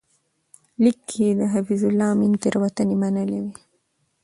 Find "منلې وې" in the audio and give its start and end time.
3.01-3.53